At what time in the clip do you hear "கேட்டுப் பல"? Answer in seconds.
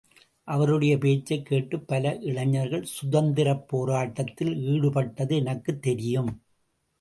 1.45-2.15